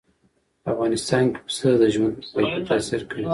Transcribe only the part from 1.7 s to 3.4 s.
د ژوند په کیفیت تاثیر کوي.